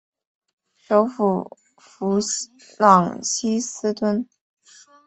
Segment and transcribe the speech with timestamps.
[0.75, 2.17] 首府弗
[2.79, 4.27] 朗西斯敦。